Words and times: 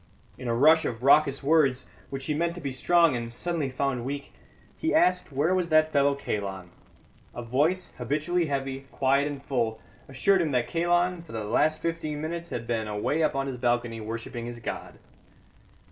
In 0.35 0.47
a 0.47 0.55
rush 0.55 0.83
of 0.83 1.03
raucous 1.03 1.43
words, 1.43 1.85
which 2.09 2.25
he 2.25 2.33
meant 2.33 2.55
to 2.55 2.59
be 2.61 2.71
strong 2.71 3.15
and 3.15 3.35
suddenly 3.35 3.69
found 3.69 4.03
weak, 4.03 4.33
he 4.75 4.95
asked 4.95 5.31
where 5.31 5.53
was 5.53 5.69
that 5.69 5.91
fellow 5.93 6.15
Kalon. 6.15 6.71
A 7.35 7.43
voice, 7.43 7.93
habitually 7.99 8.47
heavy, 8.47 8.87
quiet 8.91 9.27
and 9.27 9.43
full, 9.45 9.79
assured 10.09 10.41
him 10.41 10.49
that 10.53 10.67
Kalon 10.67 11.21
for 11.21 11.33
the 11.33 11.43
last 11.43 11.83
fifteen 11.83 12.19
minutes 12.19 12.49
had 12.49 12.65
been 12.65 12.87
away 12.87 13.21
up 13.21 13.35
on 13.35 13.45
his 13.45 13.57
balcony 13.57 14.01
worshipping 14.01 14.47
his 14.47 14.57
god. 14.57 14.97